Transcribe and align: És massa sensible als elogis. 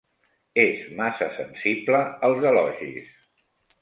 És 0.61 0.87
massa 1.01 1.27
sensible 1.37 2.01
als 2.31 2.49
elogis. 2.53 3.13